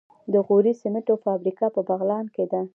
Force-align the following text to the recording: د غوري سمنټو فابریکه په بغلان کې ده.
د 0.33 0.35
غوري 0.45 0.73
سمنټو 0.81 1.15
فابریکه 1.23 1.67
په 1.75 1.81
بغلان 1.89 2.25
کې 2.35 2.45
ده. 2.51 2.61